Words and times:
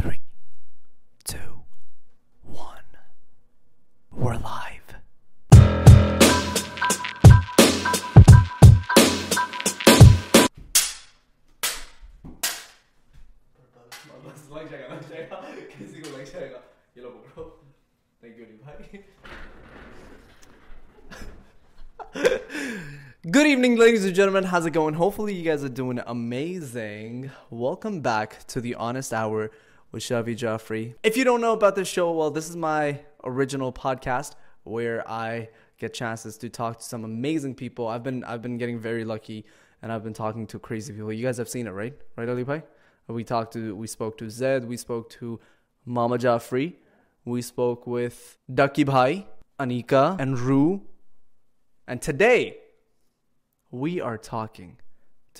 لائفو 0.00 0.18
good 23.34 23.46
evening 23.46 23.78
German 24.14 24.44
his 24.52 24.66
گوپفلیز 24.74 25.64
amazing 26.06 27.24
welcome 27.52 27.98
back 28.02 28.32
to 28.52 28.60
the 28.60 28.74
honest 28.88 29.14
hour 29.14 29.46
اشا 29.94 30.20
بھی 30.22 30.34
Jafri 30.42 30.86
if 31.04 31.16
you 31.18 31.24
know 31.24 31.36
not 31.38 31.78
show 31.86 32.06
well 32.18 32.34
this 32.34 32.48
is 32.50 32.56
my 32.56 32.92
original 33.30 33.70
podcast 34.04 34.34
where 34.66 34.98
I 35.14 35.86
chances 35.98 36.38
to 36.38 36.48
talk 36.54 36.80
some 36.82 37.04
amazing 37.04 37.54
people 37.58 37.90
I 37.90 38.38
بیٹی 38.42 38.74
very 38.82 39.04
lucky 39.04 39.40
to 40.52 40.60
Saint 41.46 41.68
Ali 42.28 42.44
بھائی 42.44 42.60
we 43.08 43.22
talk 43.28 43.52
to 43.52 43.60
we 43.76 43.84
spoke 43.84 44.18
to 44.18 44.28
Zee 44.38 44.54
spoke 44.74 45.10
to 45.18 45.36
mama 45.96 46.16
Jafri 46.20 46.68
we 47.26 47.38
spoke 47.38 47.88
with 47.88 48.14
Ducky 48.56 48.84
بھائی 48.84 49.20
انیکا 49.64 50.08
رو 50.46 50.62
and 51.90 51.98
today 52.04 52.36
we 53.80 54.00
are 54.10 54.16
تھا 54.28 54.44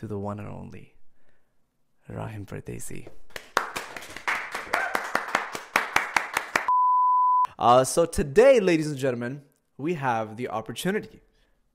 to 0.01 0.07
دالی 0.07 0.85
Raham 2.15 2.45
precis 2.51 3.03
Uh, 7.61 7.85
so 7.85 8.07
today, 8.07 8.59
ladies 8.59 8.89
and 8.89 8.97
gentlemen, 8.97 9.43
we 9.77 9.93
have 9.93 10.39
the 10.39 10.49
opportunity 10.49 11.21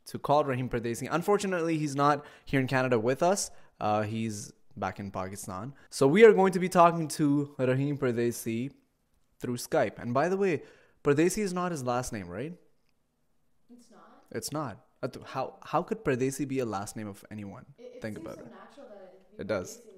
to 0.07 0.17
call 0.17 0.43
Rahim 0.43 0.67
Pardesi. 0.67 1.07
Unfortunately, 1.11 1.77
he's 1.77 1.95
not 1.95 2.25
here 2.43 2.59
in 2.59 2.65
Canada 2.65 2.97
with 2.97 3.21
us. 3.21 3.51
Uh, 3.79 4.01
he's 4.01 4.51
back 4.75 4.99
in 4.99 5.11
Pakistan. 5.11 5.75
So 5.91 6.07
we 6.07 6.23
are 6.25 6.33
going 6.33 6.53
to 6.53 6.59
be 6.59 6.69
talking 6.69 7.07
to 7.19 7.53
Rahim 7.59 7.99
Pardesi 7.99 8.71
through 9.39 9.57
Skype. 9.57 9.99
And 9.99 10.11
by 10.11 10.27
the 10.27 10.37
way, 10.37 10.63
Pardesi 11.03 11.43
is 11.43 11.53
not 11.53 11.71
his 11.71 11.83
last 11.83 12.11
name, 12.11 12.29
right? 12.29 12.53
It's 13.71 13.91
not. 13.91 14.23
It's 14.31 14.51
not. 14.51 15.51
How 15.65 15.83
could 15.83 16.03
Pardesi 16.03 16.47
be 16.47 16.59
a 16.59 16.65
last 16.65 16.95
name 16.95 17.07
of 17.07 17.23
anyone? 17.29 17.65
Think 18.01 18.17
about 18.17 18.39
it. 18.39 18.45
Natural 18.45 18.87
that 19.37 19.41
it 19.41 19.47
does. 19.47 19.83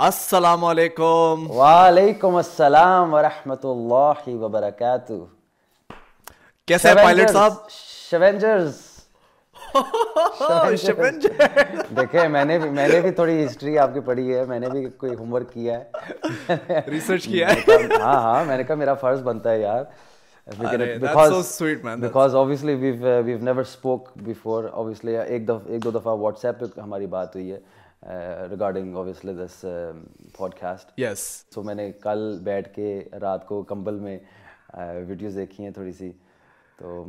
السلام 0.00 0.64
علیکم 0.64 1.44
وعلیکم 1.54 2.34
السلام 2.36 3.12
ورحمۃ 3.14 3.64
اللہ 3.68 4.28
وبرکاتہ 4.42 5.12
کیسے 6.68 6.88
ہیں 6.88 6.94
pilot 7.04 7.30
صاحب 7.30 7.52
دیکھیں 11.98 12.28
میں 12.28 12.44
نے 12.44 12.58
بھی 13.02 13.10
تھوڑی 13.16 13.44
ہسٹری 13.44 13.76
آپ 13.78 13.92
کی 13.94 14.00
پڑھی 14.04 14.34
ہے 14.34 14.44
میں 14.48 14.58
نے 14.60 14.68
بھی 14.70 14.84
کوئی 15.04 15.14
ہوم 15.14 15.32
ورک 15.32 15.52
کیا 15.52 15.78
ہے 15.78 16.98
ہاں 17.28 18.20
ہاں 18.22 18.44
میں 18.44 18.56
نے 18.56 18.64
کہا 18.64 18.74
میرا 18.76 18.94
فرض 19.04 19.22
بنتا 19.22 19.50
ہے 19.50 19.60
یار 19.60 19.84
ایک 20.86 21.04
دو 25.84 25.90
دفعہ 25.94 26.14
واٹس 26.18 26.44
ایپ 26.44 26.60
پہ 26.60 26.80
ہماری 26.80 27.06
بات 27.16 27.34
ہوئی 27.36 27.52
ہے 27.52 27.58
regarding 28.50 28.96
obviously 28.96 29.32
this 29.34 29.64
podcast 30.60 30.98
yes 31.00 31.18
so 31.54 31.62
میں 31.62 31.74
نے 31.74 31.90
کل 32.02 32.38
بیٹھ 32.44 32.68
کے 32.74 33.02
رات 33.20 33.46
کو 33.46 33.62
کمبل 33.68 33.98
میں 34.00 34.18
ویڈیوز 35.08 35.36
دیکھی 35.36 35.64
ہیں 35.64 35.70
تھوڑی 35.72 35.92
سی 35.98 36.10
تو 36.78 37.04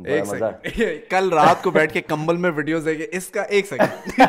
کل 1.10 1.32
رات 1.32 1.62
کو 1.62 1.70
بیٹھ 1.76 1.92
کے 1.92 2.00
کمبل 2.00 2.36
میں 2.36 2.50
ویڈیوز 2.56 2.84
دیکھے 2.86 3.06
اس 3.16 3.28
کا 3.36 3.42
ایک 3.42 3.66
سیکنڈ 3.68 4.20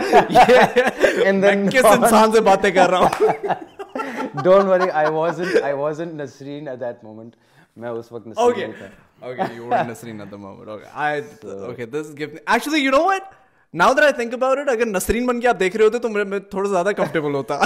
کس 1.73 1.85
انسان 1.91 2.31
سے 2.31 2.41
باتیں 2.49 2.69
کر 2.77 2.89
رہا 2.89 2.99
ہوں 2.99 4.43
don't 4.43 4.65
worry 4.69 4.89
I 4.91 5.11
was 5.13 5.41
I 5.63 5.73
was 5.73 6.01
in 6.01 6.17
Nasreen 6.17 6.67
at 6.67 6.79
that 6.79 7.03
moment 7.03 7.35
میں 7.83 7.89
اس 7.89 8.11
وقت 8.11 8.27
نسرین 8.27 8.71
تھا 8.77 8.85
okay 9.25 9.43
you 9.55 9.65
were 9.67 9.83
Nasreen 9.91 10.19
at 10.21 10.31
the 10.31 10.35
moment 10.37 10.69
okay 10.69 10.85
I 10.93 11.21
okay 11.65 11.85
this 11.85 12.13
give 12.17 12.27
me 12.33 12.39
actually 12.53 12.81
you 12.83 12.91
know 12.91 13.03
what 13.05 13.33
now 13.79 13.93
there 13.93 14.11
think 14.15 14.33
about 14.33 14.57
it 14.57 14.69
اگر 14.69 14.85
نسرین 14.85 15.25
بن 15.25 15.39
کے 15.41 15.47
آپ 15.47 15.59
دیکھ 15.59 15.75
رہے 15.77 15.85
ہوتے 15.85 15.99
تو 15.99 16.09
میں 16.09 16.39
تھوڑا 16.49 16.69
زیادہ 16.69 16.89
کمفرٹیبل 16.97 17.33
ہوتا 17.35 17.57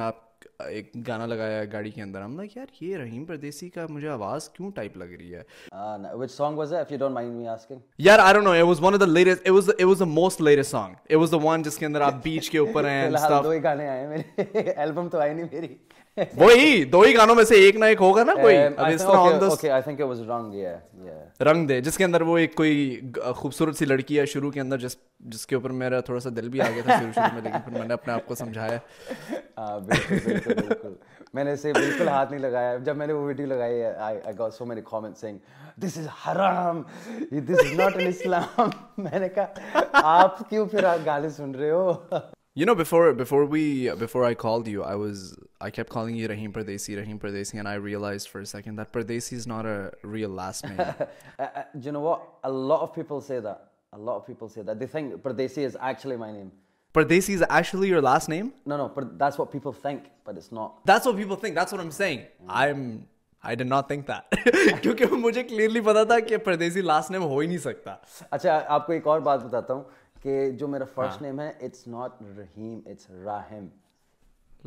گانا 1.08 1.26
لگایا 1.26 1.64
گاڑی 1.72 1.90
کے 1.92 2.02
اندر 2.02 2.22
آپ 12.02 12.14
بیچ 12.24 12.50
کے 12.50 12.58
اوپر 12.58 12.86
وہی 16.38 16.83
دو 16.91 17.00
ہی 17.01 17.13
گانوں 17.16 17.33
میں 17.35 17.44
سے 17.45 17.55
ایک 17.66 17.75
نہ 17.78 17.85
ایک 17.85 18.01
ہوگا 18.01 18.23
نا 18.23 18.33
کوئی 18.41 19.73
رنگ 21.45 21.66
دے 21.67 21.79
جس 21.81 21.97
کے 21.97 22.03
اندر 22.03 22.22
وہ 22.29 22.38
ایک 22.38 22.55
کوئی 22.55 23.00
خوبصورت 23.35 23.75
سی 23.78 23.85
لڑکی 23.85 24.19
ہے 24.19 24.25
شروع 24.31 24.51
کے 24.51 24.59
اندر 24.61 24.78
جس 24.79 24.95
جس 25.33 25.45
کے 25.47 25.55
اوپر 25.55 25.69
میرا 25.81 26.00
تھوڑا 26.07 26.19
سا 26.19 26.29
دل 26.35 26.50
بھی 26.50 26.61
آ 26.61 26.69
گیا 26.75 26.81
تھا 26.85 26.97
شروع 27.00 27.11
شروع 27.16 27.33
میں 27.33 27.41
لیکن 27.41 27.59
پھر 27.66 27.78
میں 27.78 27.85
نے 27.88 27.94
اپنے 27.94 28.13
آپ 28.13 28.25
کو 28.28 28.35
سمجھایا 28.35 29.78
میں 31.33 31.44
نے 31.44 31.51
اسے 31.53 31.72
بالکل 31.73 32.07
ہاتھ 32.07 32.31
نہیں 32.31 32.41
لگایا 32.41 32.75
جب 32.85 32.97
میں 32.97 33.07
نے 33.07 33.13
وہ 33.13 33.25
ویڈیو 33.28 33.45
لگائی 33.47 33.81
ہے 33.81 33.91
I 34.07 34.17
got 34.39 34.53
so 34.53 34.66
many 34.66 34.81
comment 34.89 35.17
saying 35.17 35.38
this 35.85 35.97
is 35.97 36.07
حرام 36.25 36.81
this 37.49 37.59
is 37.66 37.73
not 37.79 37.95
in 38.01 38.07
Islam 38.07 38.69
میں 39.03 39.19
نے 39.19 39.29
کہا 39.35 39.81
آپ 40.22 40.49
کیوں 40.49 40.66
پھر 40.72 40.85
گالی 41.05 41.29
سن 41.38 41.55
رہے 41.55 41.69
ہو 41.72 41.91
مجھے 42.66 43.63
کلیئرلی 65.43 65.82
پتا 65.85 66.03
تھا 66.03 66.20
کہ 66.28 66.37
پردیسی 66.43 66.82
لاسٹ 66.82 67.11
نیم 67.11 67.23
ہو 67.23 67.40
ہی 67.40 67.47
نہیں 67.47 67.58
سکتا 67.58 67.96
اچھا 68.32 68.59
آپ 68.67 68.85
کو 68.87 68.93
ایک 68.93 69.08
اور 69.08 69.20
بات 69.29 69.43
بتاتا 69.43 69.73
ہوں 69.73 69.84
کہ 70.23 70.49
جو 70.59 70.67
میرا 70.67 70.85
فرسٹ 70.93 71.22
نیم 71.22 71.40
ہاں۔ 71.40 71.47
ہے 71.47 71.66
it's 71.66 71.87
not 71.87 72.22
Rahim 72.37 72.79
it's 72.90 73.09
Raham 73.25 73.67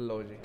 لو 0.09 0.21
جی 0.23 0.37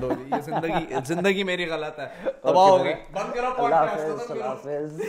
دو 0.00 0.08
جی 0.16 0.24
یہ 0.30 0.40
زندگی 0.46 1.00
زندگی 1.06 1.42
میری 1.44 1.64
غلط 1.70 1.98
ہے 1.98 2.06
تباہ 2.42 2.68
ہو 2.70 2.82
گئی 2.84 2.92
بند 3.12 3.34
کرو 3.34 3.50
پوڈکاسٹ 3.56 4.30
اللہ 4.30 4.44
حافظ 4.44 5.00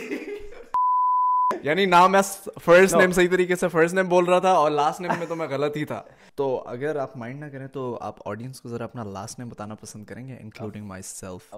یعنی 1.62 1.84
نام 1.86 2.10
میں 2.12 2.20
فرسٹ 2.64 2.94
نیم 2.94 3.12
صحیح 3.12 3.28
طریقے 3.30 3.56
سے 3.56 3.68
فرسٹ 3.68 3.94
نیم 3.94 4.08
بول 4.08 4.24
رہا 4.28 4.38
تھا 4.38 4.50
اور 4.62 4.70
لاسٹ 4.70 5.00
نیم 5.00 5.10
میں 5.18 5.26
تو 5.28 5.36
میں 5.36 5.46
غلط 5.50 5.76
ہی 5.76 5.84
تھا 5.90 6.00
تو 6.36 6.48
اگر 6.68 6.96
آپ 7.02 7.16
مائنڈ 7.16 7.40
نہ 7.44 7.48
کریں 7.52 7.66
تو 7.72 7.86
آپ 8.08 8.16
آڈینس 8.28 8.60
کو 8.60 8.68
ذرا 8.68 8.84
اپنا 8.84 9.02
لاسٹ 9.12 9.38
نیم 9.38 9.48
بتانا 9.48 9.74
پسند 9.80 10.04
کریں 10.06 10.26
گے 10.28 10.36
including 10.40 10.86
myself 11.06 11.54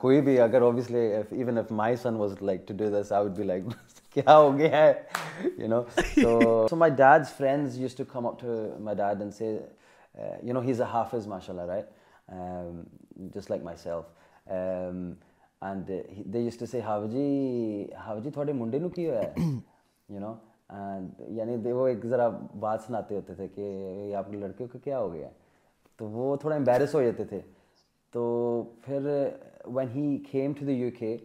کوئی 0.00 0.20
بھی 0.20 0.38
اگر 0.40 0.62
سن 2.02 2.16
واز 2.16 2.32
لائک 2.42 2.70
ہے 11.70 11.80
جسٹ 13.34 13.50
لائک 13.50 13.62
مائی 13.64 13.76
سیلف 13.82 14.48
سے 16.70 16.80
ہاوا 16.86 17.06
جی 17.12 17.28
ہاوا 18.06 18.20
جی 18.24 18.30
تھوڑے 18.30 18.52
منڈے 18.52 18.78
نو 18.78 18.88
کی 18.94 19.04
ہوا 19.08 19.20
ہے 19.22 19.30
یو 20.14 20.20
نو 20.20 20.34
یعنی 21.36 21.54
وہ 21.72 21.86
ایک 21.88 22.06
ذرا 22.06 22.28
بات 22.60 22.80
سناتے 22.86 23.14
ہوتے 23.16 23.34
تھے 23.34 23.48
کہ 23.54 23.62
آپ 24.18 24.26
کے 24.30 24.36
لڑکیوں 24.36 24.68
کا 24.72 24.78
کیا 24.84 24.98
ہو 24.98 25.08
گیا 25.12 25.28
تو 25.98 26.04
وہ 26.08 26.34
تھوڑا 26.40 26.56
امبیرس 26.56 26.94
ہو 26.94 27.02
جاتے 27.02 27.24
تھے 27.24 27.40
تو 28.12 28.22
پھر 28.84 29.10
when 29.74 29.88
he 29.94 30.16
came 30.30 30.52
to 30.58 30.64
the 30.66 30.72
U 30.72 30.88
K 30.98 31.16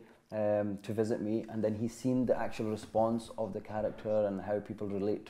to 0.85 0.93
visit 0.97 1.19
me 1.21 1.37
and 1.49 1.63
then 1.63 1.75
he 1.79 1.87
seen 1.95 2.25
the 2.27 2.35
actual 2.41 2.71
response 2.73 3.31
of 3.37 3.47
the 3.53 3.59
character 3.67 4.09
and 4.11 4.25
and 4.27 4.41
have 4.51 4.59
people 4.67 4.91
relate 4.91 5.29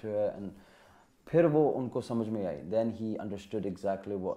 پھر 1.29 1.43
وہ 1.53 1.63
ان 1.77 1.85
کو 1.89 2.01
سمجھ 2.01 2.29
میں 2.29 2.45
آئی 2.47 2.61
then 2.71 2.89
he 2.99 3.13
exactly 3.23 4.15
the 4.23 4.33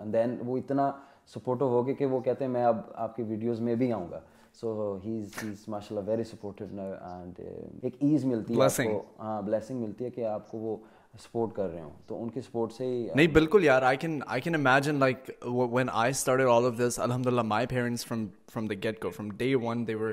and 0.00 0.12
then 0.12 0.36
وہ 0.46 0.56
اتنا 0.58 0.84
supportive 1.32 1.68
ہو 1.68 1.86
گئے 1.86 1.94
کہ 1.94 2.06
وہ 2.06 2.20
کہتے 2.20 2.44
ہیں 2.44 2.52
میں 2.52 2.64
اب 2.64 2.80
آپ 3.04 3.16
کی 3.16 3.22
ویڈیوز 3.28 3.60
میں 3.68 3.74
بھی 3.82 3.92
آؤں 3.92 4.08
گا 4.10 4.20
سو 4.60 4.96
ہی 5.04 5.18
از 5.42 5.68
ماشاء 5.68 5.96
اللہ 5.96 6.08
ویری 6.10 6.24
سپورٹو 6.24 6.64
اینڈ 6.80 7.40
ایک 7.82 7.94
ایز 8.00 8.24
ملتی 8.24 8.54
ہے 8.54 8.62
آپ 8.66 8.76
کو 8.88 9.00
ہاں 9.18 9.40
بلیسنگ 9.42 9.80
ملتی 9.82 10.04
ہے 10.04 10.10
کہ 10.10 10.24
آپ 10.26 10.50
کو 10.50 10.58
وہ 10.58 10.76
سپورٹ 11.24 11.54
کر 11.56 11.68
رہے 11.70 11.80
ہوں 11.80 11.90
تو 12.06 12.22
ان 12.22 12.28
کی 12.30 12.40
سپورٹ 12.40 12.72
سے 12.72 12.84
ہی 12.86 13.06
نہیں 13.14 13.26
بالکل 13.32 13.64
یار 13.64 13.82
I 13.90 13.96
can 14.04 14.18
I 14.26 14.40
can 14.42 14.54
imagine 14.54 14.98
like 15.00 15.30
when 15.72 15.88
I 15.92 16.10
start 16.10 16.40
all 16.50 16.66
of 16.66 16.78
this 16.86 16.98
الحمد 17.00 17.26
للہ 17.26 17.42
my 17.54 17.66
parents 17.70 18.06
from 18.06 18.26
from 18.52 18.66
the 18.66 18.74
get 18.84 19.02
go 19.04 19.10
from 19.16 19.28
day 19.38 19.54
one 19.64 19.86
they 19.86 19.94
were 19.94 20.12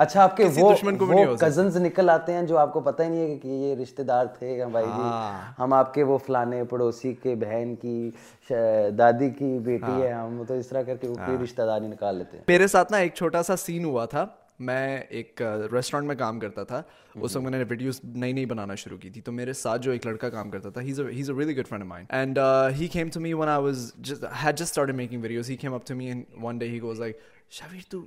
اچھا 0.00 0.22
آپ 0.24 0.36
کے 0.36 0.44
وہ 0.98 1.24
کزنز 1.40 1.76
نکل 1.76 2.10
آتے 2.10 2.32
ہیں 2.32 2.42
جو 2.46 2.58
آپ 2.58 2.72
کو 2.72 2.80
پتہ 2.84 3.02
ہی 3.02 3.08
نہیں 3.08 3.30
ہے 3.30 3.36
کہ 3.38 3.48
یہ 3.48 3.74
رشتہ 3.82 4.02
دار 4.10 4.26
تھے 4.38 4.48
بھائی 4.72 4.84
جی 4.86 5.00
ہاں۔ 5.00 5.50
ہم 5.58 5.72
آپ 5.72 5.92
کے 5.94 6.02
وہ 6.10 6.16
فلانے 6.26 6.62
پڑوسی 6.70 7.12
کے 7.22 7.34
بہن 7.40 7.74
کی 7.80 8.52
دادی 8.98 9.28
کی 9.38 9.58
بیٹی 9.64 9.86
ہاں۔ 9.90 10.00
ہے 10.02 10.12
ہم 10.12 10.42
تو 10.48 10.54
اس 10.58 10.68
طرح 10.68 10.82
کر 10.86 10.96
کے 11.00 11.08
وہ 11.08 11.18
ہاں۔ 11.20 11.36
رشتہ 11.42 11.62
دار 11.68 11.82
ہی 11.82 11.86
نکال 11.88 12.16
لیتے 12.18 12.36
ہیں 12.36 12.44
میرے 12.48 12.66
ساتھ 12.74 12.92
نا 12.92 12.98
ایک 12.98 13.14
چھوٹا 13.14 13.42
سا 13.50 13.56
سین 13.66 13.84
ہوا 13.84 14.04
تھا 14.14 14.24
میں 14.68 14.98
ایک 15.18 15.42
ریسٹورنٹ 15.72 16.06
میں 16.06 16.16
کام 16.24 16.40
کرتا 16.40 16.64
تھا 16.70 16.82
اس 17.14 17.36
وقت 17.36 17.42
میں 17.44 17.50
نے 17.58 17.62
ویڈیوز 17.68 18.00
نئی 18.04 18.32
نئی 18.32 18.46
بنانا 18.46 18.74
شروع 18.84 18.98
کی 19.02 19.10
تھی 19.10 19.20
تو 19.28 19.32
میرے 19.32 19.52
ساتھ 19.64 19.82
جو 19.82 19.90
ایک 19.92 20.06
لڑکا 20.06 20.30
کام 20.30 20.50
کرتا 20.50 20.70
تھا 20.70 20.80
has 20.80 21.00
a 21.00 21.06
really 21.38 21.56
good 21.58 21.68
friend 21.68 21.84
mine 21.88 22.04
and 22.08 22.38
he 22.80 22.86
came 22.92 23.08
to 23.14 23.20
me 23.20 23.32
when 23.40 23.48
I 23.48 23.62
was 23.64 23.90
had 24.44 24.58
just 24.58 24.68
start 24.70 24.90
making 25.02 25.22
videos 25.22 25.50
he 25.50 25.56
came 25.64 25.74
up 25.74 25.86
to 25.88 25.94
me 25.96 26.10
in 26.12 26.22
one 26.42 26.58
day 26.58 26.68
he 26.68 26.80
goes 26.82 27.00
like 27.00 27.18
Shabbir 27.60 27.90
تو 27.90 28.00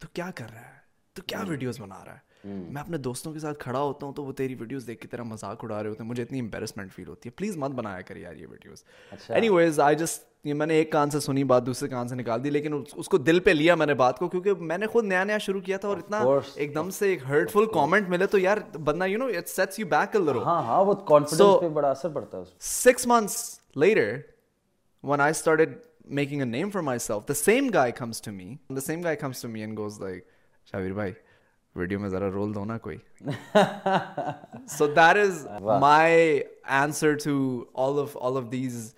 تو 0.00 0.08
کیا 0.14 0.30
کر 0.34 0.52
رہا 0.52 0.60
ہے 0.60 0.78
تو 1.14 1.22
کیا 1.26 1.40
videos 1.48 1.80
بنا 1.80 2.04
رہا 2.04 2.14
ہے 2.14 2.28
میں 2.72 2.80
اپنے 2.80 2.96
دوستوں 3.04 3.32
کے 3.32 3.38
ساتھ 3.38 3.58
کھڑا 3.60 3.78
ہوتا 3.78 4.06
ہوں 4.06 4.12
تو 4.14 4.24
وہ 4.24 4.32
تیری 4.32 4.54
ویڈیوز 4.58 4.86
دیکھ 4.86 5.00
کے 5.00 5.08
تیرا 5.08 5.22
مذاق 5.22 5.64
اڑا 5.64 5.82
رہے 5.82 5.88
ہوتے 5.90 6.02
ہیں 6.02 6.08
مجھے 6.10 6.22
اتنی 6.22 6.40
امبیرسمنٹ 6.40 6.92
فیل 6.92 7.06
ہوتی 7.08 7.28
ہے 7.28 7.32
پلیز 7.38 7.56
مت 7.56 7.70
بنایا 7.80 8.00
کر 8.10 8.16
یار 8.16 8.34
یہ 8.36 8.46
videos 8.50 8.82
any 9.28 9.48
ways 9.48 9.80
I 9.86 9.96
just 9.96 10.22
یہ 10.46 10.54
میں 10.54 10.66
نے 10.66 10.74
ایک 10.74 10.90
کان 10.92 11.10
سے 11.10 11.20
سنی 11.20 11.42
بات 11.44 11.66
دوسرے 11.66 11.88
کان 11.88 12.08
سے 12.08 12.14
نکال 12.16 12.44
دی 12.44 12.50
لیکن 12.50 12.80
اس 12.96 13.08
کو 13.08 13.18
دل 13.18 13.40
پہ 13.40 13.50
لیا 13.50 13.74
میں 13.74 13.86
نے 13.86 13.94
بات 13.94 14.18
کو 14.18 14.28
کیونکہ 14.28 14.62
میں 14.70 14.78
نے 14.78 14.86
خود 14.92 15.04
نیا 15.04 15.24
نیا 15.24 15.38
شروع 15.46 15.60
کیا 15.60 15.76
تھا 15.78 15.88
اور 15.88 15.96
اتنا 15.96 16.22
ایک 16.54 16.74
دم 16.74 16.90
سے 16.98 17.08
ایک 17.08 17.24
ہرٹ 17.28 17.50
فل 17.52 17.66
کامنٹ 17.74 18.08
ملے 18.08 18.26
تو 18.26 18.38
یار 18.38 18.58
بندہ 18.84 19.06
you 19.08 19.18
know 19.18 19.26
it 19.38 19.48
sets 19.48 19.78
you 19.78 19.86
back 19.90 20.16
a 20.16 20.18
little 20.26 20.42
ہاں 20.44 20.60
ہاں 20.66 20.82
وہ 20.84 20.94
کانفیڈنس 21.12 21.60
پہ 21.60 21.68
بڑا 21.78 21.90
اثر 21.90 22.08
پڑتا 22.14 22.38
ہے 22.38 22.42
six 22.72 23.06
months 23.06 23.58
later 23.84 24.16
when 25.08 25.20
i 25.24 25.26
started 25.36 25.70
making 26.16 26.40
a 26.44 26.46
name 26.48 26.70
for 26.72 26.80
myself 26.86 27.22
the 27.28 27.34
same 27.40 27.68
guy 27.76 27.84
comes 28.00 28.18
to 28.24 28.32
me 28.38 28.48
the 28.78 28.82
same 28.86 29.04
guy 29.06 29.12
comes 29.20 29.38
to 29.44 29.48
me 29.52 29.62
and 29.66 29.76
goes 29.80 29.94
like 30.02 30.26
Shabbir 30.70 30.92
بھائی 30.92 31.12
video 31.76 31.98
میں 32.00 32.08
ذرا 32.08 32.30
رول 32.32 32.54
دو 32.54 32.64
نا 32.64 32.76
کوئی 32.78 32.96
so 34.76 34.86
that 34.86 35.16
is 35.18 35.46
my 35.80 36.40
answer 36.80 37.14
to 37.24 37.34
all 37.84 37.98
of 38.02 38.16
all 38.26 38.36
of 38.36 38.50
these 38.52 38.94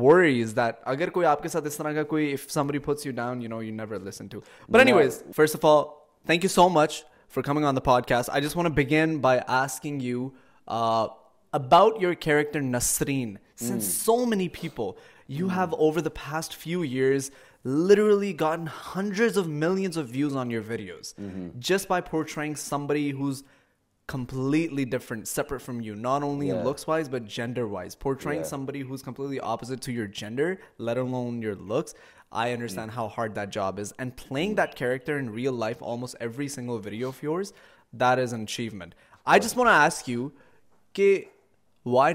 worries 0.00 0.54
that 0.56 0.76
اگر 0.94 1.10
کوئی 1.16 1.26
آپ 1.26 1.42
کے 1.42 1.48
ساتھ 1.48 1.66
اس 1.66 1.76
طرح 1.76 1.92
کا 1.94 2.02
کوئی 2.14 2.32
if 2.32 2.50
somebody 2.52 2.78
puts 2.86 3.06
you 3.06 3.12
down 3.16 3.42
you 3.42 3.48
know 3.50 3.62
you 3.62 3.74
never 3.74 3.98
listen 4.06 4.26
to 4.30 4.40
but 4.68 4.76
anyways 4.92 5.22
first 5.36 5.56
of 5.56 5.64
all 5.74 5.82
thank 6.26 6.44
you 6.44 6.50
so 6.50 6.68
much 6.80 7.02
for 7.34 7.42
coming 7.42 7.64
on 7.64 7.76
the 7.76 7.80
podcast 8.08 8.30
I 8.32 8.42
just 8.44 8.56
want 8.56 8.74
begin 8.76 9.18
by 9.20 9.40
asking 9.62 10.02
you 10.02 10.28
about 10.76 12.02
your 12.02 12.12
character 12.20 12.60
Nasreen 12.60 13.34
so 13.80 14.24
many 14.26 14.48
people 14.60 14.90
you 15.32 15.48
have 15.56 15.74
over 15.76 16.00
the 16.02 16.10
past 16.28 16.56
few 16.62 16.80
years 16.82 17.30
why 17.66 18.34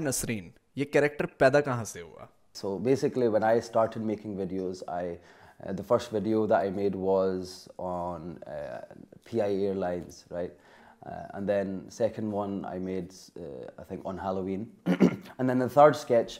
Nasreen 0.00 0.48
یہ 0.76 0.84
character 0.92 1.26
پیدا 1.38 1.60
کہاں 1.60 1.84
سے 1.84 2.02
the 5.78 5.82
first 5.88 6.12
video 6.14 6.44
the 6.50 6.56
I 6.56 6.70
made 6.74 6.94
was 6.98 7.50
on 7.78 8.32
P 9.30 9.40
I 9.40 9.56
airlines 9.74 10.22
right 10.32 10.54
and 11.06 11.48
then 11.48 11.78
second 11.92 12.32
one 12.34 12.60
I 12.68 12.80
made 12.80 13.30
I 13.36 13.84
think 13.88 14.06
on 14.06 14.18
Halloween 14.44 14.64
and 14.96 15.48
then 15.50 15.62
a 15.62 15.68
third 15.74 15.94
sketch 15.94 16.38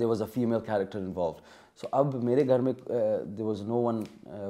they 0.00 0.04
was 0.04 0.22
a 0.22 0.28
female 0.34 0.60
character 0.66 0.98
involve 0.98 1.32
so 1.80 1.86
اب 1.98 2.14
میرے 2.24 2.46
گھر 2.48 2.60
میں 2.60 2.72
there 2.82 3.40
was 3.40 3.62
no 3.68 3.82
one 3.82 4.02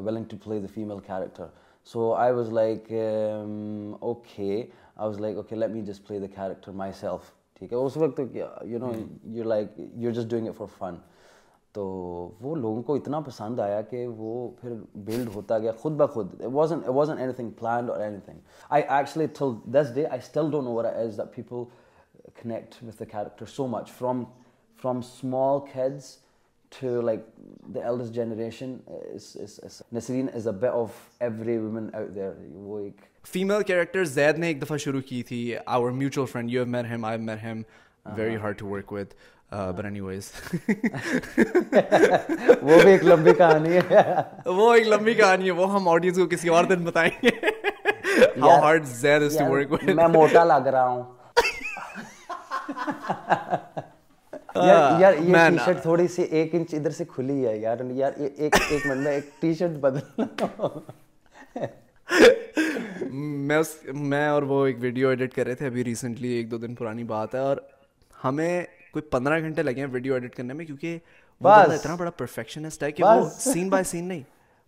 willing 0.05 0.25
to 0.31 0.37
play 0.45 0.59
the 0.61 0.67
female 0.75 0.99
character 1.07 1.47
so 1.93 2.13
I 2.15 2.33
was 2.35 2.53
like 2.53 2.91
okay 4.01 4.53
I 4.57 5.07
was 5.09 5.21
like 5.21 5.37
okay 5.37 5.57
let 5.57 5.71
me 5.71 5.83
just 5.85 6.07
play 6.09 6.19
the 6.21 6.27
character 6.35 6.73
myself 7.01 7.31
ٹھیک 7.59 7.73
ہے 7.73 7.79
اس 7.79 7.97
وقت 7.97 8.21
you 8.35 8.79
know 8.79 8.93
you 9.37 9.45
like 9.45 9.79
you 10.03 10.11
just 10.11 10.31
doing 10.31 10.47
a 10.47 10.53
for 10.57 10.67
fun 10.79 10.97
تو 11.75 11.85
وہ 12.41 12.55
لوگوں 12.57 12.83
کو 12.89 12.95
اتنا 12.95 13.21
پسند 13.27 13.61
آیا 13.61 13.81
کہ 13.91 14.07
وہ 14.07 14.33
پھر 14.61 14.73
بلڈ 15.05 15.29
ہوتا 15.35 15.59
گیا 15.59 15.73
خود 15.81 15.93
بخود 15.99 16.35
پلانڈ 16.39 17.91
اور 17.91 18.01
anything 18.25 18.39
I 18.79 18.83
actually 18.97 19.27
this 19.79 19.95
day 19.95 20.07
I 20.07 20.21
still 20.25 20.51
don't 20.51 20.65
know 20.65 20.79
as 20.95 21.17
the 21.19 21.25
people 21.37 21.65
connect 22.43 22.75
with 22.87 22.99
the 23.01 23.05
character 23.13 23.47
so 23.55 23.67
much 23.77 23.91
from 23.99 24.23
from 24.83 24.99
small 24.99 25.59
kids 25.73 26.15
to 26.81 27.01
like 27.01 27.25
the 27.75 27.87
eldest 27.89 28.13
generation 28.15 28.77
Nasreen 29.95 30.27
is 30.35 30.49
a 30.49 30.69
of 30.71 31.01
every 31.23 31.57
woman 31.59 31.89
وہ 32.55 32.79
ایک 32.81 33.01
female 33.33 33.63
character 33.67 34.05
Zaid 34.05 34.39
نے 34.39 34.47
ایک 34.47 34.63
دفعہ 34.63 34.77
شروع 34.85 35.01
کی 35.09 35.23
تھی 35.27 35.41
آور 35.65 35.91
mutual 36.05 36.25
friend 36.33 36.51
you 36.51 36.63
ever 36.63 36.71
meet 36.71 36.85
him 36.91 37.05
I 37.05 37.19
meet 37.25 37.37
him 37.43 37.63
very 38.17 38.37
hard 38.43 38.59
to 38.59 38.67
work 38.69 38.93
with 38.93 39.15
but 39.77 39.85
anyways 40.01 40.31
وہ 42.63 42.79
بھی 42.83 42.91
ایک 42.91 43.05
لمبی 43.05 43.33
کہانی 43.39 43.77
ہے 43.91 44.03
وہ 44.51 44.73
ایک 44.75 44.87
لمبی 44.89 45.15
کہانی 45.15 45.51
ہے 45.51 45.51
وہ 45.51 45.79
بتائیں 46.85 47.11
گے 47.23 47.31
تھوڑی 55.83 56.07
سی 56.15 56.23
ایک 56.23 56.55
انچ 56.55 56.75
ادھر 56.75 56.91
سے 56.97 57.05
کھلی 57.15 57.45
ہے 57.47 58.17
ایک 58.37 58.57
ٹی 59.41 59.55
شرٹ 59.59 59.77
بدلنا 59.81 60.21
اور 64.31 64.43
وہ 64.43 64.67
ایک 64.67 64.77
ویڈیو 64.81 65.09
ایڈٹ 65.09 65.35
کر 65.35 65.45
رہے 65.47 65.55
تھے 65.55 65.67
ابھی 65.67 65.85
ریسنٹلی 65.85 66.33
ایک 66.37 66.51
دو 66.51 66.59
دن 66.67 66.75
پرانی 66.75 67.05
بات 67.15 67.35
ہے 67.35 67.41
اور 67.41 67.57
ہمیں 68.25 68.63
کوئی 68.93 69.03
پندرہ 69.11 69.39
گھنٹے 69.41 69.63
لگے 69.63 69.81
ہیں 69.81 69.87
ویڈیو 69.93 70.15
ایڈٹ 70.15 70.35
کرنے 70.37 70.55
میں 70.55 70.65
کیونکہ 70.67 70.99
وہ 71.45 71.51
اتنا 71.75 71.95
بڑا 71.99 72.11
پرفیکشنسٹ 72.17 72.83
ہے 72.83 72.91
کہ 72.93 73.05
وہ 73.05 73.29
سین 73.39 73.69
بائی 73.71 73.85
سین 73.91 74.05
نہیں 74.09 74.23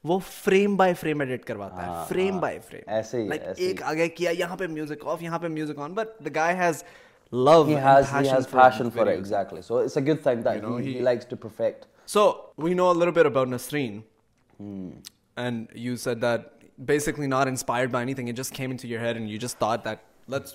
وہ 0.08 0.18
فریم 0.30 0.76
بائی 0.76 0.94
فریم 1.00 1.20
ایڈٹ 1.20 1.44
کرواتا 1.46 1.86
ہے 1.86 2.04
فریم 2.08 2.38
بائی 2.40 2.58
فریم 2.68 2.88
ایسے 2.94 3.22
ہی 3.22 3.28
ایک 3.66 3.82
آگے 3.92 4.08
کیا 4.20 4.30
یہاں 4.38 4.56
پہ 4.56 4.66
میوزک 4.70 5.06
آف 5.12 5.22
یہاں 5.22 5.38
پہ 5.42 5.48
music 5.56 5.78
on 5.84 5.94
but 5.94 6.24
the 6.24 6.30
guy 6.34 6.56
has 6.56 6.82
love 7.32 7.62
he 7.66 7.76
has 7.84 8.12
he 8.14 8.28
has 8.32 8.48
passion 8.50 8.90
for 8.94 9.06
exactly 9.06 9.62
so 9.68 9.76
it's 9.78 9.96
a 9.96 10.00
good 10.08 10.22
thing 10.22 10.42
that 10.48 10.64
he 10.86 10.98
likes 11.02 11.26
to 11.26 11.36
perfect 11.42 11.84
so 12.10 12.30
we 12.62 12.74
know 12.74 12.90
a 12.90 12.94
little 12.98 13.10
bit 13.20 13.26
about 13.26 13.48
Nasreen 13.48 14.00
and 15.38 15.66
you 15.84 15.96
said 16.04 16.22
that 16.22 16.64
basically 16.86 17.26
not 17.26 17.46
inspired 17.46 17.90
by 17.90 18.02
anything 18.14 18.28
it 18.28 18.36
just 18.44 18.54
came 18.56 18.70
into 18.82 18.86
your 18.88 19.04
head 19.06 19.16
and 19.16 19.30
you 19.30 19.38
just 19.42 19.58
thought 19.58 19.84
that 19.84 20.30
let's 20.32 20.54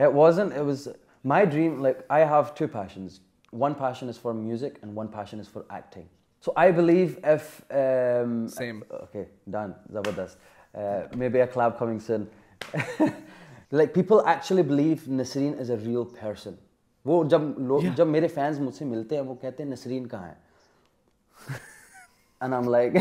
It 0.00 0.12
wasn't. 0.12 0.54
It 0.54 0.64
was 0.64 0.88
my 1.24 1.44
dream. 1.44 1.80
Like 1.82 1.98
I 2.08 2.20
have 2.32 2.54
two 2.54 2.68
passions. 2.68 3.20
One 3.50 3.74
passion 3.74 4.08
is 4.12 4.16
for 4.24 4.32
music, 4.32 4.78
and 4.82 4.94
one 5.00 5.08
passion 5.16 5.38
is 5.44 5.48
for 5.56 5.64
acting. 5.78 6.08
So 6.46 6.52
I 6.56 6.70
believe 6.70 7.18
if 7.32 7.48
um, 7.82 8.36
same. 8.48 8.82
Okay, 9.06 9.24
done. 9.56 9.74
Zabardast. 9.96 10.36
Uh, 10.84 11.00
maybe 11.24 11.40
a 11.40 11.46
collab 11.56 11.76
coming 11.84 12.00
soon. 12.10 12.28
like 13.80 13.90
people 13.94 14.20
actually 14.30 14.62
believe 14.68 15.02
Nasreen 15.20 15.58
is 15.66 15.70
a 15.70 15.76
real 15.86 16.04
person. 16.24 16.56
وہ 17.04 17.22
جب 17.28 17.40
لوگ 17.68 17.82
جب 17.96 18.06
میرے 18.06 18.28
fans 18.28 18.58
مجھ 18.60 18.74
سے 18.74 18.84
ملتے 18.84 19.16
ہیں 19.16 19.22
وہ 19.24 19.34
کہتے 19.40 19.62
ہیں 19.62 19.70
نسرین 19.70 20.06
کہاں 20.08 20.28
ہے 20.28 21.52
اینڈ 22.40 22.54
آئی 22.54 22.68
لائک 22.70 22.96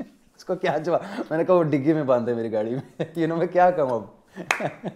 اس 0.00 0.44
کو 0.46 0.54
کیا 0.64 0.76
جواب 0.84 1.02
میں 1.30 1.38
نے 1.38 1.44
کہا 1.44 1.54
وہ 1.54 1.62
ڈگی 1.70 1.92
میں 1.94 2.02
باندھے 2.10 2.34
میری 2.34 2.52
گاڑی 2.52 2.74
میں 2.74 3.04
یو 3.16 3.26
نو 3.28 3.36
میں 3.36 3.46
کیا 3.52 3.68
کہوں 3.76 3.98
اب 3.98 4.86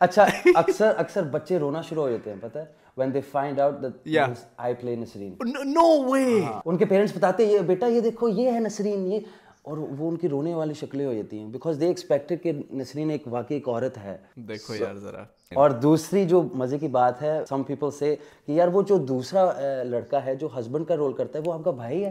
اچھا 0.00 0.24
اکثر 0.58 0.92
اکثر 0.98 1.22
بچے 1.30 1.58
رونا 1.58 1.80
شروع 1.82 2.02
ہو 2.02 2.08
جاتے 2.10 2.30
ہیں 2.30 2.36
پتا 2.40 2.60
when 3.00 3.10
they 3.16 3.20
find 3.34 3.60
out 3.64 3.74
that 3.84 3.94
yeah. 4.16 4.34
I 4.58 4.68
play 4.82 4.92
Nasreen. 5.02 5.34
No, 5.54 5.64
no 5.80 5.88
way! 6.12 6.36
اور 9.70 9.78
وہ 9.98 10.04
ان 10.08 10.16
کی 10.16 10.28
رونے 10.28 10.52
والی 10.54 10.74
شکلیں 10.74 11.04
ہو 11.06 11.12
جاتی 11.12 11.38
ہیں 11.38 11.46
بیکاز 11.52 11.78
دے 11.80 11.86
ایکسپیکٹڈ 11.86 12.42
کہ 12.42 12.52
نسرین 12.76 13.10
ایک 13.10 13.26
عورت 13.68 13.98
ہے 14.04 14.16
اور 15.62 15.70
دوسری 15.82 16.24
جو 16.28 16.42
مزے 16.60 16.78
کی 16.78 16.88
بات 16.96 17.22
ہے 17.22 17.38
سم 17.48 17.62
پیپل 17.68 17.90
سے 17.98 18.14
کہ 18.46 18.52
یار 18.52 18.68
وہ 18.72 18.82
جو 18.92 18.96
دوسرا 19.12 19.42
لڑکا 19.90 20.18
ہے 20.24 20.34
جو 20.44 20.48
ہسبینڈ 20.58 20.84
کا 20.88 20.94
رول 20.96 21.12
کرتا 21.16 21.38
ہے 21.38 21.42
وہ 21.46 21.52
آپ 21.54 21.62
کا 21.64 21.70
بھائی 21.82 22.00
ہے 22.04 22.10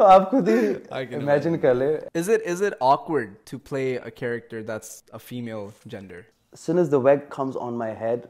تو 0.00 0.04
آپ 0.06 0.28
خود 0.30 0.48
ہی 0.48 0.68
امیجن 1.14 1.56
کر 1.60 1.74
لے 1.74 1.86
is 2.18 2.28
it 2.30 2.46
is 2.50 2.62
it 2.66 2.74
awkward 2.90 3.32
to 3.50 3.56
play 3.68 3.80
a 4.04 4.10
character 4.16 4.62
that's 4.68 4.90
a 5.12 5.18
female 5.26 5.66
gender 5.90 6.20
soon 6.58 6.78
as 6.78 6.90
the 6.92 6.98
wig 7.04 7.18
comes 7.36 7.56
on 7.62 7.74
my 7.78 7.94
head 8.00 8.24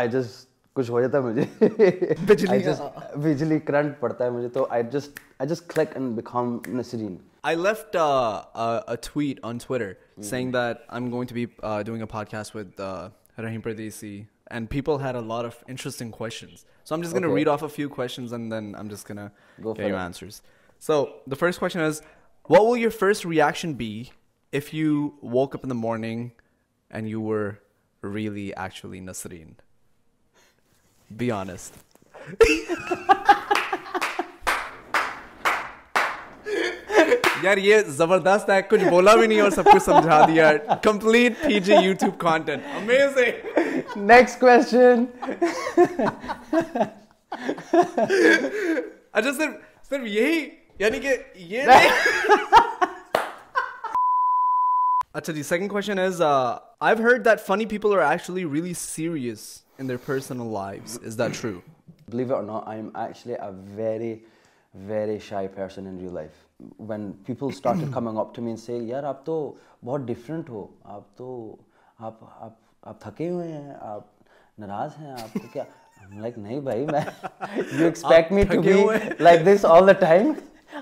I 0.00 0.08
just 0.12 0.48
کچھ 0.76 0.90
ہو 0.90 1.00
جاتا 1.00 1.18
ہے 1.18 1.22
مجھے 1.22 1.90
بجلی 3.28 3.58
کرنٹ 3.66 3.98
پڑتا 4.00 4.24
ہے 4.24 4.30
مجھے 4.38 4.48
تو 4.54 4.66
I 4.70 4.82
just 4.92 5.20
I 5.38 5.48
just 5.48 5.68
click 5.74 5.96
and 6.00 6.14
become 6.16 6.56
Nasreen 6.78 7.16
I 7.52 7.56
left 7.62 7.96
tweet 9.16 9.44
on 9.52 9.58
Twitter 9.66 9.92
saying 10.30 10.50
that 10.52 10.76
I 10.88 11.02
am 11.02 11.10
going 11.12 11.28
to 11.28 11.34
be 11.34 11.44
doing 11.86 12.00
a 12.02 12.06
podcast 12.30 12.56
with 12.56 12.80
Rahim 13.44 13.60
Pardesi 13.68 14.22
and 14.50 14.70
people 14.70 15.02
had 15.06 15.16
a 15.16 15.22
lot 15.28 15.44
of 15.44 15.62
interesting 15.68 16.10
questions 16.18 16.64
so 16.88 16.94
I'm 16.94 17.04
just 17.04 17.12
can 17.12 17.32
read 17.34 17.48
off 17.48 17.62
a 17.62 17.68
few 17.76 17.88
questions 17.96 18.32
and 18.32 18.52
then 18.52 18.74
I'm 18.78 18.88
just 18.90 19.04
can 19.04 19.18
go 19.64 19.72
for 19.74 19.90
you 19.90 19.96
answers 19.96 20.42
So 20.78 21.14
the 21.26 21.36
first 21.36 21.58
question 21.58 21.80
is, 21.80 22.02
what 22.44 22.64
will 22.64 22.76
your 22.76 22.90
first 22.92 23.24
reaction 23.24 23.74
be 23.74 24.10
if 24.52 24.72
you 24.72 25.14
woke 25.20 25.54
up 25.54 25.62
in 25.62 25.68
the 25.68 25.74
morning 25.74 26.32
and 26.90 27.08
you 27.08 27.20
were 27.20 27.58
really 28.00 28.54
actually 28.54 29.00
Nasreen? 29.00 29.54
Be 31.16 31.30
honest. 31.30 31.74
یار 37.42 37.56
یہ 37.58 37.78
زبردست 37.96 38.48
ہے 38.50 38.60
کچھ 38.70 38.82
بولا 38.90 39.14
بھی 39.16 39.26
نہیں 39.26 39.40
اور 39.40 39.50
سب 39.50 39.64
کچھ 39.72 39.82
سمجھا 39.82 40.20
دیا 40.28 40.50
complete 40.84 41.32
P 41.42 41.60
G 41.66 41.74
YouTube 41.82 42.18
content 42.20 42.62
amazing 42.76 43.96
next 44.04 44.40
question 44.40 45.04
اچھا 49.12 49.32
صرف 49.32 49.88
صرف 49.88 50.06
یہی 50.06 50.44
یعنی 50.80 50.98
کہ 51.00 51.14
یہ 51.34 51.62
اچھا 55.12 55.32
جی 55.32 55.42
second 55.42 55.70
question 55.70 55.98
is 55.98 56.20
I 56.22 56.94
heard 57.02 57.24
that 57.24 57.40
funny 57.46 57.66
people 57.66 57.92
are 57.98 58.02
actually 58.10 58.44
really 58.52 58.74
serious 58.80 59.46
in 59.78 59.86
their 59.88 59.98
personal 60.04 60.52
life 60.52 60.82
is 61.06 61.14
that 61.18 61.32
true 61.40 61.52
believe 62.10 62.34
it 62.36 62.44
no 62.46 62.60
I 62.66 62.78
am 62.80 62.88
actually 62.96 63.34
a 63.34 63.48
very 63.76 64.14
very 64.86 65.18
shy 65.28 65.48
person 65.54 65.86
in 65.86 65.98
real 66.00 66.14
life 66.14 66.30
when 66.90 67.10
people 67.26 67.46
start 67.54 67.76
coming 67.94 68.18
up 68.18 68.34
to 68.34 68.42
me 68.42 68.56
سے 68.66 68.76
یار 68.88 69.04
آپ 69.12 69.18
تو 69.26 69.34
بہت 69.84 70.00
different 70.08 70.50
ہو 70.50 70.66
آپ 70.96 71.04
تو 71.18 71.56
آپ 72.06 72.14
آپ 72.44 72.52
آپ 72.88 72.96
تھکے 73.00 73.28
ہوئے 73.30 73.48
ہیں 73.52 73.72
آپ 73.80 74.04
ناراض 74.58 74.90
ہیں 75.00 75.10
آپ 75.12 75.32
کو 75.32 75.38
کیا 75.52 75.64
لائک 76.20 76.34
نہیں 76.38 76.60
بھائی 76.66 76.84
میں 76.90 77.00
you 77.78 77.84
expect 77.84 78.32
me 78.32 78.44
to 78.52 78.60
be 78.62 78.72
like 79.20 79.40
this 79.46 79.64
all 79.70 79.86
the 79.88 79.92
time 80.00 80.32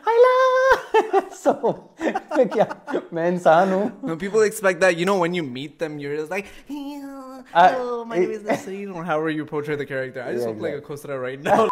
so 1.34 1.52
main 1.66 3.26
insaan 3.36 3.70
hu 3.74 3.78
no 4.10 4.16
people 4.22 4.44
expect 4.48 4.80
that 4.84 4.96
you 5.00 5.06
know 5.08 5.16
when 5.22 5.34
you 5.38 5.42
meet 5.42 5.78
them 5.82 5.96
you're 6.02 6.16
just 6.18 6.30
like 6.34 6.46
hello 6.68 7.30
uh, 7.62 8.04
my 8.12 8.18
name 8.18 8.30
is 8.36 8.44
Nasreen 8.50 8.92
or 8.98 9.02
however 9.08 9.30
you 9.36 9.44
portray 9.54 9.76
the 9.82 9.86
character 9.92 10.22
i 10.24 10.28
just 10.32 10.46
yeah, 10.46 10.52
look 10.52 10.62
like 10.66 10.74
a 10.74 10.84
kosra 10.90 11.20
right 11.28 11.48
now 11.52 11.64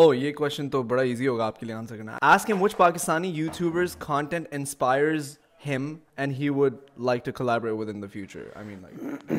او 0.00 0.02
یہ 0.14 0.32
question 0.32 0.68
تو 0.70 0.82
بڑا 0.90 1.02
easy 1.02 1.26
ہوگا 1.28 1.44
آپ 1.46 1.58
کے 1.60 1.66
لیے 1.66 1.74
answer 1.74 1.96
کرنا 1.96 2.18
آس 2.32 2.44
کے 2.46 2.54
مچھ 2.54 2.76
پاکستانی 2.76 3.28
یوٹیوبرز 3.34 3.94
کانٹینٹ 4.00 4.48
انسپائرز 4.54 5.34
ہم 5.66 5.88
and 6.16 6.32
he 6.38 6.48
would 6.58 6.74
like 7.06 7.24
to 7.24 7.32
collaborate 7.36 7.74
with 7.78 7.88
in 7.92 8.02
the 8.02 8.06
future 8.12 8.44
I 8.56 8.66
mean 8.66 8.82
like 8.82 9.32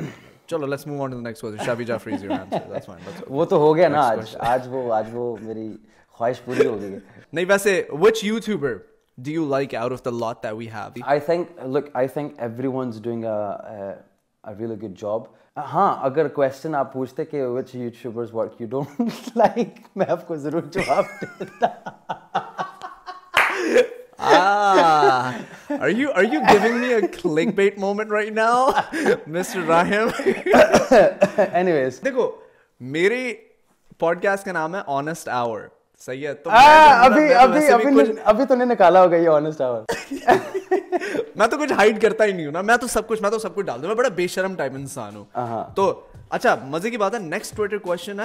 چلو 0.48 0.68
let's 0.68 0.86
move 0.88 1.04
on 1.04 1.12
to 1.12 1.18
the 1.18 1.24
next 1.24 1.42
question 1.42 1.66
Shabbi 1.66 1.84
Jafar 1.92 2.12
is 2.14 2.24
your 2.24 2.34
answer 2.40 2.72
that's 2.74 2.86
fine 2.86 3.24
وہ 3.36 3.46
تو 3.54 3.58
ہو 3.60 3.76
گیا 3.76 3.88
نا 3.96 4.02
آج 4.10 4.36
آج 4.50 4.68
وہ 4.72 4.94
آج 4.96 5.06
وہ 5.14 5.36
میری 5.42 5.68
خواہش 6.22 6.42
پوری 6.46 6.66
ہو 6.68 6.80
گئی 6.82 6.94
ہے 6.94 7.00
نہیں 7.34 7.46
ویسے 7.50 7.72
which 8.02 8.24
YouTuber 8.24 8.74
do 9.26 9.32
you 9.32 9.46
like 9.50 9.74
out 9.76 9.92
of 9.92 10.04
the 10.06 10.10
lot 10.24 10.44
that 10.44 10.54
we 10.58 10.68
have 10.74 11.02
I 11.12 11.20
think 11.26 11.60
look 11.76 11.90
I 11.98 12.08
think 12.08 12.34
everyone 12.74 12.88
is 12.88 13.02
doing 13.04 13.24
well 14.60 14.72
good 14.82 14.98
job 15.02 15.24
ہاں 15.74 15.88
اگر 16.06 16.28
کوشچن 16.36 16.76
آپ 16.76 16.92
پوچھتے 16.94 17.26
کہ 17.32 17.42
which 17.56 17.74
YouTubers 17.76 18.34
what 18.34 18.62
you 18.62 18.68
don't 18.72 19.30
like 19.38 19.80
میں 19.98 20.06
آپ 20.12 20.28
کو 20.28 20.36
ضرور 20.46 20.62
جواب 20.72 21.06
دیتا 21.22 21.72
میرے 32.96 33.34
پوڈ 34.00 34.22
کاسٹ 34.24 34.46
کا 34.46 34.52
نام 34.52 34.76
ہے 34.76 34.80
آنےسٹ 34.98 35.28
آور 35.30 35.68
صحیح 36.06 36.28
ہے 36.28 36.34
تو 36.34 36.50
تو 36.50 36.56
ابھی 36.60 37.34
ابھی 37.34 37.68
ابھی 37.70 38.20
ابھی 38.26 38.66
نکالا 38.66 39.04
ہوگا 39.04 39.18
یہ 39.18 39.30
آور 39.30 39.84
میں 41.42 41.48
تو 41.48 41.58
کچھ 41.58 41.74
کرتا 42.02 42.26
ہی 42.26 42.32
نہیں 42.32 42.46
ہوں 42.46 42.52
نا 42.52 42.62
میں 42.62 42.76
تو 42.78 42.88
تو 42.88 42.88
تو 42.88 42.92
سب 42.92 43.02
سب 43.02 43.08
کچھ 43.08 43.22
کچھ 43.22 43.44
میں 43.44 43.50
میں 43.56 43.64
ڈال 43.66 43.82
دوں 43.82 43.96
بڑا 43.96 44.10
بے 44.16 44.28
شرم 44.36 44.56
ٹائپ 44.56 44.74
انسان 44.76 45.16
ہوں 45.16 45.92
اچھا 46.38 46.56
مزے 46.74 46.90
کی 46.90 46.98
بات 46.98 47.14
ہے 47.14 47.20
ہے 47.20 47.24
نیکسٹ 47.26 47.56
ٹویٹر 47.56 47.78
کوشچن 47.86 48.20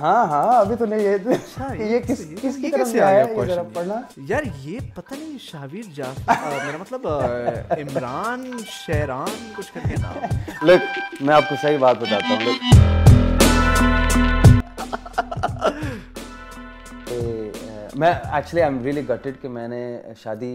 ہاں 0.00 0.26
ہاں 0.26 0.54
ابھی 0.58 0.76
تو 0.78 0.86
نہیں 0.86 1.14
اچھا، 1.34 1.72
یہ 1.74 1.84
یہ 1.84 1.98
کس 2.06 2.24
کس 2.42 2.56
کی 2.62 2.70
سے 2.92 3.00
آیا 3.00 3.26
یار 3.28 4.44
پتہ 4.94 5.14
نہیں 5.14 5.36
شاویر 5.42 6.02
میرا 6.26 6.76
مطلب 6.80 7.06
عمران 7.08 8.50
شہران 8.86 9.52
کچھ 9.56 9.72
کر 9.74 9.88
کے 9.88 10.02
نام 10.02 10.64
لک 10.70 11.22
میں 11.22 11.34
آپ 11.34 11.48
کو 11.48 11.54
صحیح 11.62 11.78
بات 11.86 12.00
کہتے 12.00 12.50
ہیں 12.50 13.01
میں 18.02 18.12
actually 18.34 18.62
I 18.62 18.72
am 18.72 18.80
really 18.84 19.00
gutted 19.08 19.36
کہ 19.40 19.48
میں 19.56 19.66
نے 19.68 19.78
شادی 20.22 20.48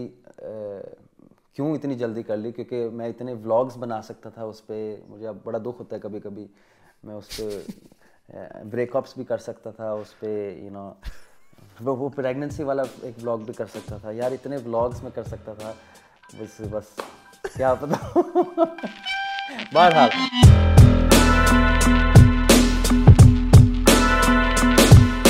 کیوں 1.56 1.70
اتنی 1.74 1.94
جلدی 1.98 2.22
کر 2.22 2.36
لی 2.36 2.50
کیونکہ 2.52 2.88
میں 2.98 3.08
اتنے 3.08 3.32
ولاگس 3.44 3.76
بنا 3.82 4.00
سکتا 4.08 4.28
تھا 4.34 4.42
اس 4.50 4.66
پہ 4.66 4.80
مجھے 5.08 5.28
اب 5.28 5.36
بڑا 5.44 5.58
دکھ 5.64 5.80
ہوتا 5.80 5.96
ہے 5.96 6.00
کبھی 6.00 6.20
کبھی 6.24 6.46
میں 7.04 7.14
اس 7.14 7.30
پہ 7.36 8.38
بریک 8.72 8.96
اپس 8.96 9.16
بھی 9.16 9.24
کر 9.32 9.38
سکتا 9.48 9.70
تھا 9.78 9.90
اس 10.00 10.18
پہ 10.20 10.34
یو 10.64 10.70
نو 10.72 10.92
وہ 12.02 12.08
پریگنینسی 12.16 12.64
والا 12.72 12.82
ایک 13.02 13.18
بلاگ 13.22 13.46
بھی 13.46 13.54
کر 13.58 13.66
سکتا 13.76 13.96
تھا 14.02 14.10
یار 14.20 14.32
اتنے 14.32 14.58
بلاگس 14.64 15.02
میں 15.02 15.10
کر 15.14 15.22
سکتا 15.32 15.54
تھا 15.58 15.72
بس 16.38 16.60
بس 16.70 16.96
کیا 17.56 17.74
پتا 17.80 18.20
بہرحال 19.74 20.67